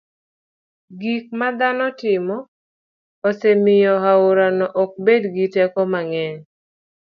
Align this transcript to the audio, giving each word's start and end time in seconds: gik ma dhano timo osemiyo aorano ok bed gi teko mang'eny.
gik 0.99 1.25
ma 1.39 1.47
dhano 1.59 1.87
timo 1.99 2.37
osemiyo 3.27 3.93
aorano 4.11 4.65
ok 4.81 4.91
bed 5.05 5.23
gi 5.35 5.45
teko 5.55 5.81
mang'eny. 5.93 6.37